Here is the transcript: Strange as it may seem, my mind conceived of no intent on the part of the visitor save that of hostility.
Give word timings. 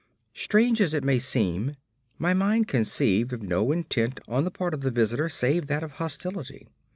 Strange 0.33 0.81
as 0.81 0.95
it 0.95 1.03
may 1.03 1.19
seem, 1.19 1.75
my 2.17 2.33
mind 2.33 2.67
conceived 2.67 3.31
of 3.33 3.43
no 3.43 3.71
intent 3.71 4.19
on 4.27 4.45
the 4.45 4.49
part 4.49 4.73
of 4.73 4.81
the 4.81 4.89
visitor 4.89 5.29
save 5.29 5.67
that 5.67 5.83
of 5.83 5.91
hostility. 5.91 6.67